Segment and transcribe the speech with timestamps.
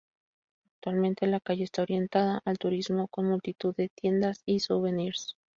[0.65, 5.37] Actualmente la calle está orientada al turismo, con multitud de tiendas y "souvenirs".